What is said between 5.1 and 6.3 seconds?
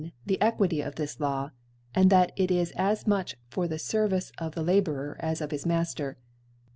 as' of his Mafter.